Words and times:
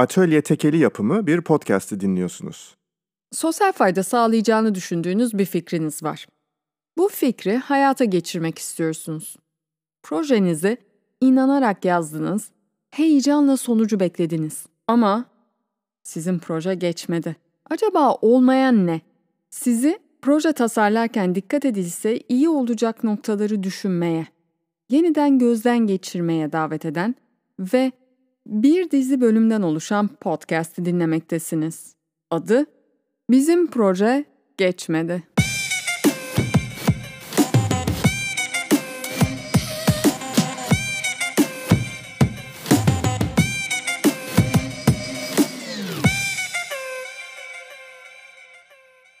Atölye 0.00 0.42
Tekeli 0.42 0.78
yapımı 0.78 1.26
bir 1.26 1.40
podcast'i 1.40 2.00
dinliyorsunuz. 2.00 2.76
Sosyal 3.32 3.72
fayda 3.72 4.02
sağlayacağını 4.02 4.74
düşündüğünüz 4.74 5.38
bir 5.38 5.44
fikriniz 5.44 6.02
var. 6.02 6.26
Bu 6.98 7.08
fikri 7.08 7.56
hayata 7.56 8.04
geçirmek 8.04 8.58
istiyorsunuz. 8.58 9.36
Projenizi 10.02 10.76
inanarak 11.20 11.84
yazdınız, 11.84 12.50
heyecanla 12.90 13.56
sonucu 13.56 14.00
beklediniz. 14.00 14.66
Ama 14.86 15.24
sizin 16.02 16.38
proje 16.38 16.74
geçmedi. 16.74 17.36
Acaba 17.70 18.14
olmayan 18.14 18.86
ne? 18.86 19.00
Sizi 19.50 19.98
proje 20.22 20.52
tasarlarken 20.52 21.34
dikkat 21.34 21.64
edilse 21.64 22.18
iyi 22.28 22.48
olacak 22.48 23.04
noktaları 23.04 23.62
düşünmeye, 23.62 24.26
yeniden 24.90 25.38
gözden 25.38 25.78
geçirmeye 25.78 26.52
davet 26.52 26.84
eden 26.84 27.14
ve 27.58 27.92
bir 28.46 28.90
dizi 28.90 29.20
bölümden 29.20 29.62
oluşan 29.62 30.08
podcast'i 30.08 30.84
dinlemektesiniz. 30.84 31.94
Adı 32.30 32.66
Bizim 33.30 33.70
Proje 33.70 34.24
Geçmedi. 34.56 35.22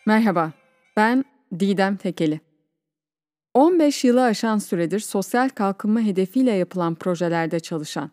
Merhaba, 0.06 0.52
ben 0.96 1.24
Didem 1.58 1.96
Tekeli. 1.96 2.40
15 3.54 4.04
yılı 4.04 4.22
aşan 4.22 4.58
süredir 4.58 5.00
sosyal 5.00 5.48
kalkınma 5.48 6.00
hedefiyle 6.00 6.52
yapılan 6.52 6.94
projelerde 6.94 7.60
çalışan, 7.60 8.10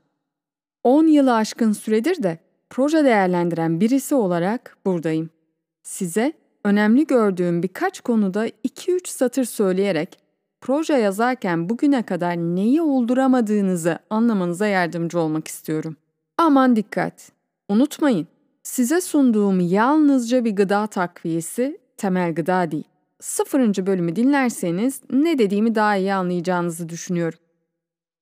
10 0.87 1.07
yılı 1.07 1.35
aşkın 1.35 1.71
süredir 1.71 2.23
de 2.23 2.39
proje 2.69 3.03
değerlendiren 3.03 3.79
birisi 3.79 4.15
olarak 4.15 4.77
buradayım. 4.85 5.29
Size 5.83 6.33
önemli 6.63 7.07
gördüğüm 7.07 7.63
birkaç 7.63 8.01
konuda 8.01 8.47
2-3 8.47 9.07
satır 9.07 9.45
söyleyerek 9.45 10.19
proje 10.61 10.93
yazarken 10.93 11.69
bugüne 11.69 12.03
kadar 12.03 12.37
neyi 12.37 12.81
olduramadığınızı 12.81 13.99
anlamanıza 14.09 14.67
yardımcı 14.67 15.19
olmak 15.19 15.47
istiyorum. 15.47 15.95
Aman 16.37 16.75
dikkat! 16.75 17.31
Unutmayın, 17.69 18.27
size 18.63 19.01
sunduğum 19.01 19.59
yalnızca 19.59 20.45
bir 20.45 20.55
gıda 20.55 20.87
takviyesi, 20.87 21.77
temel 21.97 22.35
gıda 22.35 22.71
değil. 22.71 22.87
Sıfırıncı 23.19 23.87
bölümü 23.87 24.15
dinlerseniz 24.15 25.01
ne 25.11 25.39
dediğimi 25.39 25.75
daha 25.75 25.95
iyi 25.95 26.13
anlayacağınızı 26.13 26.89
düşünüyorum. 26.89 27.39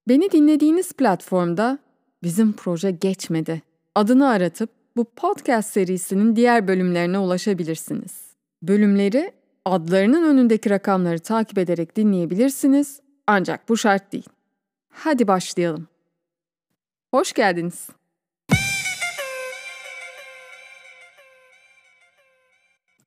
Beni 0.07 0.31
dinlediğiniz 0.31 0.93
platformda 0.93 1.84
bizim 2.25 2.53
proje 2.53 2.91
geçmedi. 2.91 3.61
Adını 3.95 4.29
aratıp 4.29 4.69
bu 4.95 5.05
podcast 5.15 5.73
serisinin 5.73 6.35
diğer 6.35 6.67
bölümlerine 6.67 7.19
ulaşabilirsiniz. 7.19 8.35
Bölümleri 8.63 9.31
adlarının 9.65 10.23
önündeki 10.23 10.69
rakamları 10.69 11.19
takip 11.19 11.57
ederek 11.57 11.95
dinleyebilirsiniz 11.95 12.99
ancak 13.27 13.69
bu 13.69 13.77
şart 13.77 14.11
değil. 14.11 14.29
Hadi 14.89 15.27
başlayalım. 15.27 15.87
Hoş 17.11 17.33
geldiniz. 17.33 17.89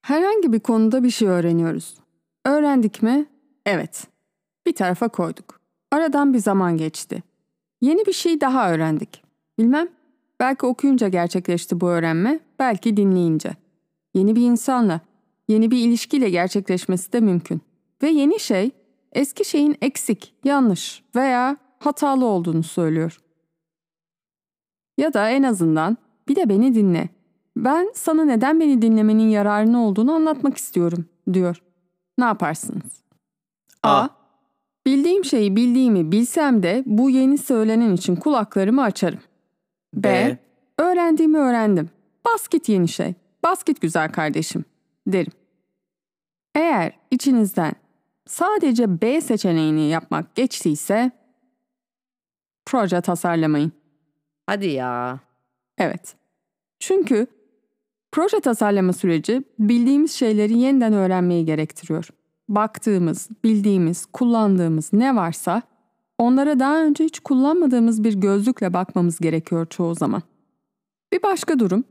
Herhangi 0.02 0.52
bir 0.52 0.60
konuda 0.60 1.02
bir 1.02 1.10
şey 1.10 1.28
öğreniyoruz. 1.28 1.98
Öğrendik 2.46 3.02
mi? 3.02 3.26
Evet. 3.66 4.06
Bir 4.66 4.74
tarafa 4.74 5.08
koyduk. 5.08 5.60
Aradan 5.92 6.34
bir 6.34 6.38
zaman 6.38 6.76
geçti. 6.76 7.22
Yeni 7.80 8.06
bir 8.06 8.12
şey 8.12 8.40
daha 8.40 8.72
öğrendik. 8.72 9.22
Bilmem, 9.58 9.88
belki 10.40 10.66
okuyunca 10.66 11.08
gerçekleşti 11.08 11.80
bu 11.80 11.88
öğrenme, 11.88 12.40
belki 12.58 12.96
dinleyince. 12.96 13.52
Yeni 14.14 14.36
bir 14.36 14.42
insanla, 14.42 15.00
yeni 15.48 15.70
bir 15.70 15.78
ilişkiyle 15.78 16.30
gerçekleşmesi 16.30 17.12
de 17.12 17.20
mümkün. 17.20 17.60
Ve 18.02 18.08
yeni 18.08 18.40
şey, 18.40 18.70
eski 19.12 19.44
şeyin 19.44 19.76
eksik, 19.82 20.34
yanlış 20.44 21.02
veya 21.14 21.56
hatalı 21.78 22.24
olduğunu 22.24 22.62
söylüyor. 22.62 23.20
Ya 24.98 25.14
da 25.14 25.30
en 25.30 25.42
azından 25.42 25.96
bir 26.28 26.36
de 26.36 26.48
beni 26.48 26.74
dinle. 26.74 27.08
Ben 27.56 27.92
sana 27.94 28.24
neden 28.24 28.60
beni 28.60 28.82
dinlemenin 28.82 29.28
yararını 29.28 29.86
olduğunu 29.86 30.12
anlatmak 30.12 30.56
istiyorum, 30.56 31.06
diyor. 31.32 31.62
Ne 32.18 32.24
yaparsınız? 32.24 33.02
A. 33.82 34.08
Bildiğim 34.88 35.24
şeyi 35.24 35.56
bildiğimi 35.56 36.12
bilsem 36.12 36.62
de 36.62 36.82
bu 36.86 37.10
yeni 37.10 37.38
söylenen 37.38 37.92
için 37.92 38.16
kulaklarımı 38.16 38.82
açarım. 38.82 39.20
B. 39.94 40.02
B. 40.02 40.38
Öğrendiğimi 40.82 41.38
öğrendim. 41.38 41.90
Bas 42.26 42.48
git 42.48 42.68
yeni 42.68 42.88
şey. 42.88 43.14
Bas 43.42 43.64
git 43.64 43.80
güzel 43.80 44.12
kardeşim 44.12 44.64
derim. 45.06 45.32
Eğer 46.54 46.92
içinizden 47.10 47.72
sadece 48.26 49.00
B 49.00 49.20
seçeneğini 49.20 49.88
yapmak 49.88 50.34
geçtiyse 50.34 51.10
proje 52.66 53.00
tasarlamayın. 53.00 53.72
Hadi 54.46 54.66
ya. 54.66 55.20
Evet. 55.78 56.16
Çünkü 56.80 57.26
proje 58.12 58.40
tasarlama 58.40 58.92
süreci 58.92 59.42
bildiğimiz 59.58 60.12
şeyleri 60.12 60.58
yeniden 60.58 60.92
öğrenmeyi 60.92 61.44
gerektiriyor. 61.44 62.08
Baktığımız, 62.48 63.28
bildiğimiz, 63.44 64.06
kullandığımız 64.06 64.92
ne 64.92 65.16
varsa 65.16 65.62
onlara 66.18 66.58
daha 66.58 66.82
önce 66.82 67.04
hiç 67.04 67.20
kullanmadığımız 67.20 68.04
bir 68.04 68.14
gözlükle 68.14 68.72
bakmamız 68.72 69.18
gerekiyor 69.18 69.66
çoğu 69.66 69.94
zaman. 69.94 70.22
Bir 71.12 71.22
başka 71.22 71.58
durum, 71.58 71.84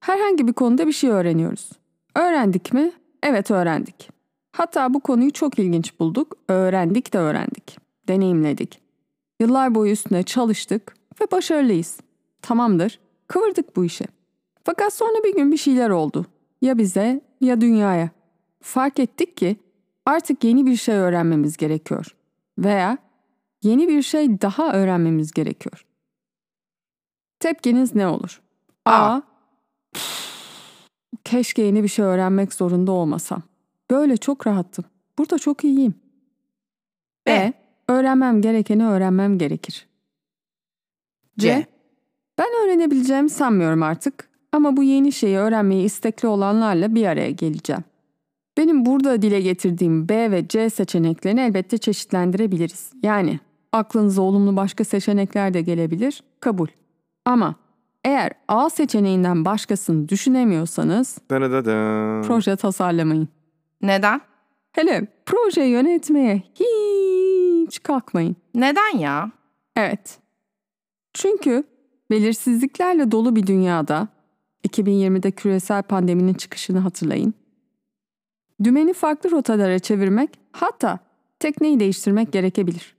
herhangi 0.00 0.48
bir 0.48 0.52
konuda 0.52 0.86
bir 0.86 0.92
şey 0.92 1.10
öğreniyoruz. 1.10 1.70
Öğrendik 2.14 2.72
mi? 2.72 2.92
Evet 3.22 3.50
öğrendik. 3.50 4.10
Hatta 4.52 4.94
bu 4.94 5.00
konuyu 5.00 5.32
çok 5.32 5.58
ilginç 5.58 6.00
bulduk, 6.00 6.36
öğrendik 6.48 7.12
de 7.12 7.18
öğrendik, 7.18 7.78
deneyimledik. 8.08 8.80
Yıllar 9.40 9.74
boyu 9.74 9.92
üstüne 9.92 10.22
çalıştık 10.22 10.94
ve 11.20 11.30
başarılıyız. 11.32 12.00
Tamamdır, 12.42 13.00
kıvırdık 13.26 13.76
bu 13.76 13.84
işi. 13.84 14.04
Fakat 14.64 14.92
sonra 14.92 15.24
bir 15.24 15.34
gün 15.34 15.52
bir 15.52 15.56
şeyler 15.56 15.90
oldu. 15.90 16.26
Ya 16.62 16.78
bize 16.78 17.20
ya 17.40 17.60
dünyaya. 17.60 18.10
Fark 18.62 18.98
ettik 18.98 19.36
ki 19.36 19.56
artık 20.06 20.44
yeni 20.44 20.66
bir 20.66 20.76
şey 20.76 20.94
öğrenmemiz 20.94 21.56
gerekiyor. 21.56 22.16
Veya 22.58 22.98
yeni 23.62 23.88
bir 23.88 24.02
şey 24.02 24.40
daha 24.40 24.72
öğrenmemiz 24.72 25.32
gerekiyor. 25.32 25.86
Tepkiniz 27.40 27.94
ne 27.94 28.06
olur? 28.06 28.42
A. 28.84 29.20
Keşke 31.24 31.62
yeni 31.62 31.82
bir 31.82 31.88
şey 31.88 32.04
öğrenmek 32.04 32.54
zorunda 32.54 32.92
olmasam. 32.92 33.42
Böyle 33.90 34.16
çok 34.16 34.46
rahattım. 34.46 34.84
Burada 35.18 35.38
çok 35.38 35.64
iyiyim. 35.64 35.94
B. 37.26 37.30
B. 37.30 37.52
Öğrenmem 37.88 38.42
gerekeni 38.42 38.86
öğrenmem 38.86 39.38
gerekir. 39.38 39.86
C. 41.38 41.48
C. 41.48 41.66
Ben 42.38 42.46
öğrenebileceğimi 42.64 43.30
sanmıyorum 43.30 43.82
artık 43.82 44.30
ama 44.52 44.76
bu 44.76 44.82
yeni 44.82 45.12
şeyi 45.12 45.36
öğrenmeyi 45.36 45.84
istekli 45.84 46.28
olanlarla 46.28 46.94
bir 46.94 47.06
araya 47.06 47.30
geleceğim. 47.30 47.84
Benim 48.56 48.86
burada 48.86 49.22
dile 49.22 49.40
getirdiğim 49.40 50.08
B 50.08 50.30
ve 50.30 50.48
C 50.48 50.70
seçeneklerini 50.70 51.40
elbette 51.40 51.78
çeşitlendirebiliriz. 51.78 52.92
Yani 53.02 53.40
aklınıza 53.72 54.22
olumlu 54.22 54.56
başka 54.56 54.84
seçenekler 54.84 55.54
de 55.54 55.60
gelebilir, 55.60 56.22
kabul. 56.40 56.68
Ama 57.24 57.54
eğer 58.04 58.32
A 58.48 58.70
seçeneğinden 58.70 59.44
başkasını 59.44 60.08
düşünemiyorsanız 60.08 61.18
Danadadam. 61.30 62.22
proje 62.22 62.56
tasarlamayın. 62.56 63.28
Neden? 63.82 64.20
Hele 64.72 65.06
proje 65.26 65.62
yönetmeye 65.62 66.42
hiç 66.54 67.82
kalkmayın. 67.82 68.36
Neden 68.54 68.98
ya? 68.98 69.30
Evet. 69.76 70.18
Çünkü 71.14 71.64
belirsizliklerle 72.10 73.10
dolu 73.10 73.36
bir 73.36 73.46
dünyada 73.46 74.08
2020'de 74.68 75.30
küresel 75.30 75.82
pandeminin 75.82 76.34
çıkışını 76.34 76.78
hatırlayın. 76.78 77.34
Dümeni 78.64 78.92
farklı 78.92 79.30
rotalara 79.30 79.78
çevirmek, 79.78 80.30
hatta 80.52 80.98
tekneyi 81.38 81.80
değiştirmek 81.80 82.32
gerekebilir. 82.32 82.96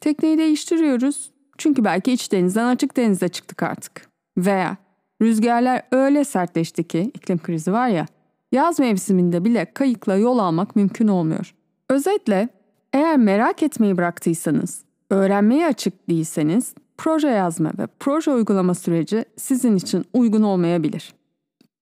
Tekneyi 0.00 0.38
değiştiriyoruz 0.38 1.30
çünkü 1.58 1.84
belki 1.84 2.12
iç 2.12 2.32
denizden 2.32 2.66
açık 2.66 2.96
denize 2.96 3.28
çıktık 3.28 3.62
artık. 3.62 4.08
Veya 4.38 4.76
rüzgarlar 5.22 5.82
öyle 5.92 6.24
sertleşti 6.24 6.88
ki 6.88 7.10
iklim 7.14 7.38
krizi 7.38 7.72
var 7.72 7.88
ya, 7.88 8.06
yaz 8.52 8.78
mevsiminde 8.78 9.44
bile 9.44 9.72
kayıkla 9.74 10.16
yol 10.16 10.38
almak 10.38 10.76
mümkün 10.76 11.08
olmuyor. 11.08 11.54
Özetle 11.90 12.48
eğer 12.92 13.16
merak 13.16 13.62
etmeyi 13.62 13.96
bıraktıysanız, 13.96 14.84
öğrenmeye 15.10 15.66
açık 15.66 16.08
değilseniz 16.08 16.74
proje 16.98 17.28
yazma 17.28 17.72
ve 17.78 17.86
proje 18.00 18.30
uygulama 18.30 18.74
süreci 18.74 19.24
sizin 19.36 19.76
için 19.76 20.04
uygun 20.12 20.42
olmayabilir. 20.42 21.14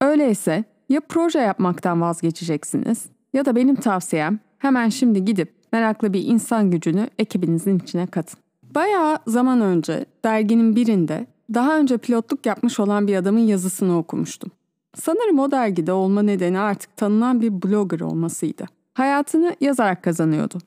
Öyleyse 0.00 0.64
ya 0.90 1.00
proje 1.00 1.38
yapmaktan 1.38 2.00
vazgeçeceksiniz 2.00 3.06
ya 3.32 3.44
da 3.44 3.56
benim 3.56 3.76
tavsiyem 3.76 4.38
hemen 4.58 4.88
şimdi 4.88 5.24
gidip 5.24 5.54
meraklı 5.72 6.12
bir 6.12 6.24
insan 6.24 6.70
gücünü 6.70 7.10
ekibinizin 7.18 7.78
içine 7.78 8.06
katın. 8.06 8.40
Bayağı 8.74 9.18
zaman 9.26 9.60
önce 9.60 10.06
derginin 10.24 10.76
birinde 10.76 11.26
Daha 11.54 11.78
önce 11.78 11.98
pilotluk 11.98 12.46
yapmış 12.46 12.80
olan 12.80 13.06
bir 13.06 13.16
adamın 13.16 13.40
yazısını 13.40 13.98
okumuştum. 13.98 14.50
Sanırım 14.94 15.38
o 15.38 15.50
dergide 15.50 15.92
olma 15.92 16.22
nedeni 16.22 16.58
artık 16.58 16.96
tanınan 16.96 17.40
bir 17.40 17.62
blogger 17.62 18.00
olmasıydı. 18.00 18.64
Hayatını 18.94 19.56
yazarak 19.60 20.02
kazanıyordu. 20.02 20.58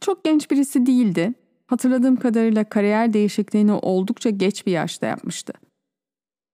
Çok 0.00 0.24
genç 0.24 0.50
birisi 0.50 0.86
değildi. 0.86 1.34
Hatırladığım 1.66 2.16
kadarıyla 2.16 2.64
kariyer 2.64 3.12
değişikliğini 3.12 3.72
oldukça 3.72 4.30
geç 4.30 4.66
bir 4.66 4.72
yaşta 4.72 5.06
yapmıştı. 5.06 5.52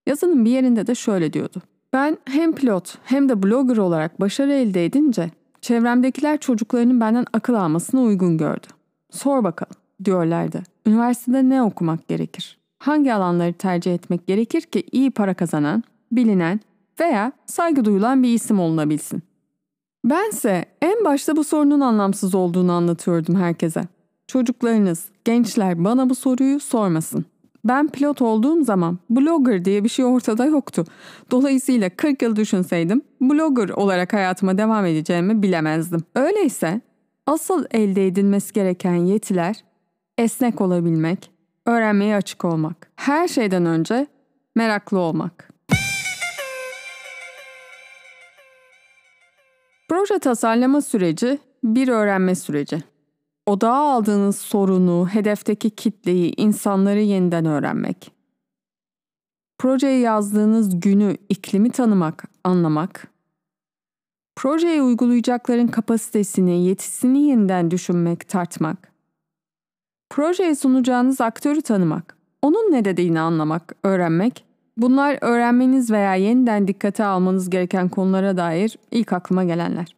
Yazının 0.07 0.45
bir 0.45 0.51
yerinde 0.51 0.87
de 0.87 0.95
şöyle 0.95 1.33
diyordu. 1.33 1.61
Ben 1.95 2.17
hem 2.25 2.51
pilot 2.51 2.97
hem 3.03 3.29
de 3.29 3.43
blogger 3.43 3.77
olarak 3.77 4.21
başarı 4.21 4.53
elde 4.53 4.85
edince 4.85 5.31
çevremdekiler 5.61 6.37
çocuklarının 6.37 6.99
benden 6.99 7.25
akıl 7.33 7.53
almasını 7.53 8.01
uygun 8.01 8.37
gördü. 8.37 8.67
Sor 9.11 9.43
bakalım 9.43 9.75
diyorlardı. 10.05 10.63
Üniversitede 10.85 11.49
ne 11.49 11.63
okumak 11.63 12.07
gerekir? 12.07 12.57
Hangi 12.79 13.13
alanları 13.13 13.53
tercih 13.53 13.93
etmek 13.93 14.27
gerekir 14.27 14.61
ki 14.61 14.83
iyi 14.91 15.11
para 15.11 15.33
kazanan, 15.33 15.83
bilinen 16.11 16.59
veya 16.99 17.31
saygı 17.45 17.85
duyulan 17.85 18.23
bir 18.23 18.33
isim 18.33 18.59
olunabilsin? 18.59 19.23
Bense 20.05 20.65
en 20.81 21.05
başta 21.05 21.35
bu 21.35 21.43
sorunun 21.43 21.79
anlamsız 21.79 22.35
olduğunu 22.35 22.71
anlatıyordum 22.71 23.35
herkese. 23.35 23.83
Çocuklarınız, 24.27 25.05
gençler 25.25 25.83
bana 25.83 26.09
bu 26.09 26.15
soruyu 26.15 26.59
sormasın. 26.59 27.25
Ben 27.65 27.87
pilot 27.87 28.21
olduğum 28.21 28.63
zaman 28.63 28.99
blogger 29.09 29.65
diye 29.65 29.83
bir 29.83 29.89
şey 29.89 30.05
ortada 30.05 30.45
yoktu. 30.45 30.85
Dolayısıyla 31.31 31.89
40 31.89 32.21
yıl 32.21 32.35
düşünseydim 32.35 33.01
blogger 33.21 33.69
olarak 33.69 34.13
hayatıma 34.13 34.57
devam 34.57 34.85
edeceğimi 34.85 35.41
bilemezdim. 35.41 36.03
Öyleyse 36.15 36.81
asıl 37.27 37.65
elde 37.71 38.07
edilmesi 38.07 38.53
gereken 38.53 38.95
yetiler 38.95 39.63
esnek 40.17 40.61
olabilmek, 40.61 41.31
öğrenmeye 41.65 42.15
açık 42.15 42.45
olmak. 42.45 42.91
Her 42.95 43.27
şeyden 43.27 43.65
önce 43.65 44.07
meraklı 44.55 44.99
olmak. 44.99 45.49
Proje 49.89 50.19
tasarlama 50.19 50.81
süreci 50.81 51.39
bir 51.63 51.87
öğrenme 51.87 52.35
süreci. 52.35 52.94
Odağa 53.45 53.75
aldığınız 53.75 54.37
sorunu, 54.37 55.07
hedefteki 55.07 55.69
kitleyi, 55.69 56.33
insanları 56.37 56.99
yeniden 56.99 57.45
öğrenmek. 57.45 58.11
Projeye 59.57 59.99
yazdığınız 59.99 60.79
günü, 60.79 61.17
iklimi 61.29 61.69
tanımak, 61.69 62.23
anlamak. 62.43 63.07
Projeye 64.35 64.81
uygulayacakların 64.81 65.67
kapasitesini, 65.67 66.65
yetisini 66.65 67.27
yeniden 67.27 67.71
düşünmek, 67.71 68.29
tartmak. 68.29 68.91
Projeye 70.09 70.55
sunacağınız 70.55 71.21
aktörü 71.21 71.61
tanımak, 71.61 72.17
onun 72.41 72.71
ne 72.71 72.85
dediğini 72.85 73.19
anlamak, 73.19 73.75
öğrenmek. 73.83 74.45
Bunlar 74.77 75.17
öğrenmeniz 75.21 75.91
veya 75.91 76.15
yeniden 76.15 76.67
dikkate 76.67 77.05
almanız 77.05 77.49
gereken 77.49 77.89
konulara 77.89 78.37
dair 78.37 78.77
ilk 78.91 79.13
aklıma 79.13 79.43
gelenler. 79.43 79.95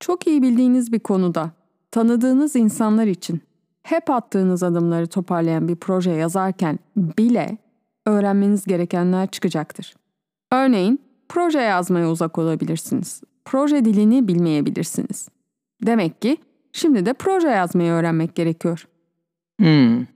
Çok 0.00 0.26
iyi 0.26 0.42
bildiğiniz 0.42 0.92
bir 0.92 1.00
konuda 1.00 1.50
tanıdığınız 1.90 2.56
insanlar 2.56 3.06
için 3.06 3.40
hep 3.82 4.10
attığınız 4.10 4.62
adımları 4.62 5.06
toparlayan 5.06 5.68
bir 5.68 5.76
proje 5.76 6.10
yazarken 6.10 6.78
bile 6.96 7.58
öğrenmeniz 8.06 8.64
gerekenler 8.64 9.26
çıkacaktır. 9.26 9.94
Örneğin 10.52 11.00
proje 11.28 11.60
yazmaya 11.60 12.10
uzak 12.10 12.38
olabilirsiniz. 12.38 13.22
Proje 13.44 13.84
dilini 13.84 14.28
bilmeyebilirsiniz. 14.28 15.28
Demek 15.86 16.22
ki 16.22 16.36
şimdi 16.72 17.06
de 17.06 17.12
proje 17.12 17.48
yazmayı 17.48 17.92
öğrenmek 17.92 18.34
gerekiyor. 18.34 18.88
Hmm. 19.60 20.06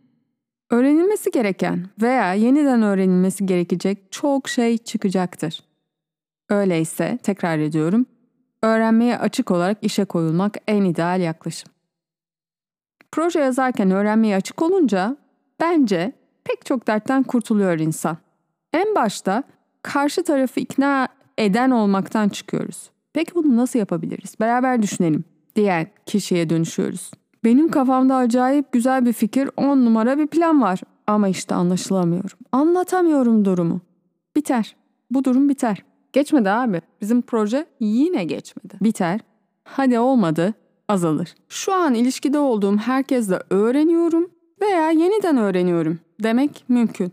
Öğrenilmesi 0.71 1.31
gereken 1.31 1.87
veya 2.03 2.35
yeniden 2.35 2.83
öğrenilmesi 2.83 3.47
gerekecek 3.47 4.13
çok 4.13 4.49
şey 4.49 4.79
çıkacaktır. 4.79 5.61
Öyleyse 6.49 7.19
tekrar 7.23 7.59
ediyorum, 7.59 8.07
öğrenmeye 8.63 9.19
açık 9.19 9.51
olarak 9.51 9.79
işe 9.83 10.05
koyulmak 10.05 10.57
en 10.69 10.85
ideal 10.85 11.21
yaklaşım. 11.21 11.73
Proje 13.13 13.41
yazarken 13.41 13.91
öğrenmeye 13.91 14.37
açık 14.37 14.63
olunca 14.63 15.17
bence 15.61 16.13
pek 16.45 16.67
çok 16.67 16.87
dertten 16.87 17.23
kurtuluyor 17.23 17.79
insan. 17.79 18.17
En 18.73 18.95
başta 18.95 19.43
karşı 19.83 20.25
tarafı 20.25 20.61
ikna 20.61 21.09
eden 21.39 21.71
olmaktan 21.71 22.29
çıkıyoruz. 22.29 22.91
Peki 23.13 23.35
bunu 23.35 23.57
nasıl 23.57 23.79
yapabiliriz? 23.79 24.41
Beraber 24.41 24.83
düşünelim 24.83 25.25
diyen 25.57 25.87
kişiye 26.07 26.51
dönüşüyoruz. 26.51 27.11
Benim 27.45 27.69
kafamda 27.69 28.17
acayip 28.17 28.73
güzel 28.73 29.07
bir 29.07 29.13
fikir, 29.13 29.51
on 29.57 29.85
numara 29.85 30.19
bir 30.19 30.27
plan 30.27 30.63
var. 30.63 30.81
Ama 31.07 31.29
işte 31.29 31.55
anlaşılamıyorum. 31.55 32.39
Anlatamıyorum 32.53 33.45
durumu. 33.45 33.81
Biter. 34.37 34.77
Bu 35.11 35.25
durum 35.25 35.49
biter. 35.49 35.85
Geçmedi 36.13 36.51
abi. 36.51 36.81
Bizim 37.01 37.23
proje 37.23 37.67
yine 37.81 38.25
geçmedi. 38.25 38.75
Biter. 38.81 39.21
Hadi 39.65 39.99
olmadı. 39.99 40.55
Azalır. 40.89 41.35
Şu 41.49 41.75
an 41.75 41.95
ilişkide 41.95 42.39
olduğum 42.39 42.77
herkesle 42.77 43.39
öğreniyorum 43.51 44.31
veya 44.61 44.91
yeniden 44.91 45.37
öğreniyorum 45.37 45.99
demek 46.23 46.65
mümkün. 46.69 47.13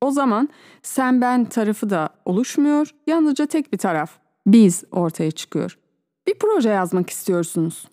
O 0.00 0.10
zaman 0.10 0.48
sen 0.82 1.20
ben 1.20 1.44
tarafı 1.44 1.90
da 1.90 2.08
oluşmuyor, 2.24 2.90
yalnızca 3.06 3.46
tek 3.46 3.72
bir 3.72 3.78
taraf. 3.78 4.10
Biz 4.46 4.84
ortaya 4.90 5.30
çıkıyor. 5.30 5.78
Bir 6.26 6.34
proje 6.34 6.68
yazmak 6.68 7.10
istiyorsunuz. 7.10 7.88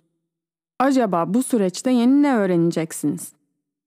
Acaba 0.80 1.34
bu 1.34 1.44
süreçte 1.44 1.92
yeni 1.92 2.24
ne 2.24 2.36
öğreneceksiniz? 2.36 3.34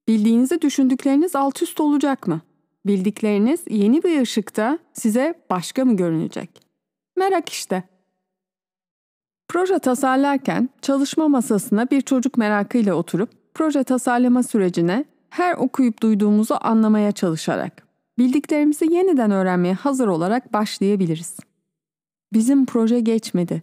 Bildiğinizi 0.09 0.63
düşündükleriniz 0.63 1.37
alt 1.37 1.63
üst 1.63 1.81
olacak 1.81 2.27
mı? 2.27 2.41
Bildikleriniz 2.87 3.61
yeni 3.71 4.03
bir 4.03 4.21
ışıkta 4.21 4.79
size 4.93 5.35
başka 5.51 5.85
mı 5.85 5.97
görünecek? 5.97 6.51
Merak 7.17 7.49
işte. 7.49 7.83
Proje 9.49 9.79
tasarlarken 9.79 10.69
çalışma 10.83 11.29
masasına 11.29 11.91
bir 11.91 12.01
çocuk 12.01 12.37
merakıyla 12.37 12.95
oturup 12.95 13.31
proje 13.55 13.85
tasarlama 13.85 14.43
sürecine 14.43 15.05
her 15.31 15.55
okuyup 15.55 16.03
duyduğumuzu 16.03 16.57
anlamaya 16.61 17.13
çalışarak 17.13 17.85
bildiklerimizi 18.19 18.93
yeniden 18.93 19.31
öğrenmeye 19.31 19.75
hazır 19.75 20.09
olarak 20.09 20.53
başlayabiliriz. 20.53 21.37
Bizim 22.33 22.67
proje 22.67 23.01
geçmedi. 23.01 23.63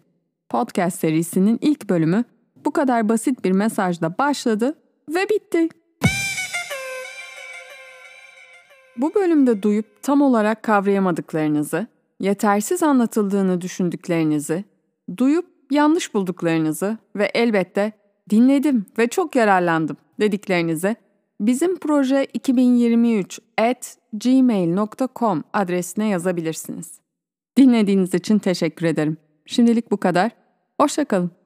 Podcast 0.49 0.99
serisinin 0.99 1.59
ilk 1.61 1.89
bölümü 1.89 2.23
bu 2.65 2.71
kadar 2.71 3.09
basit 3.09 3.43
bir 3.45 3.51
mesajla 3.51 4.17
başladı 4.17 4.75
ve 5.09 5.29
bitti. 5.29 5.69
Bu 9.01 9.15
bölümde 9.15 9.63
duyup 9.63 10.03
tam 10.03 10.21
olarak 10.21 10.63
kavrayamadıklarınızı, 10.63 11.87
yetersiz 12.19 12.83
anlatıldığını 12.83 13.61
düşündüklerinizi, 13.61 14.63
duyup 15.17 15.45
yanlış 15.71 16.13
bulduklarınızı 16.13 16.97
ve 17.15 17.31
elbette 17.33 17.91
dinledim 18.29 18.85
ve 18.97 19.07
çok 19.07 19.35
yararlandım 19.35 19.97
dediklerinizi 20.19 20.95
bizim 21.39 21.77
proje 21.77 22.27
2023 22.33 23.39
at 23.57 23.97
gmail.com 24.13 25.43
adresine 25.53 26.07
yazabilirsiniz. 26.07 26.99
Dinlediğiniz 27.57 28.13
için 28.13 28.39
teşekkür 28.39 28.85
ederim. 28.85 29.17
Şimdilik 29.45 29.91
bu 29.91 29.97
kadar. 29.97 30.31
Hoşçakalın. 30.79 31.40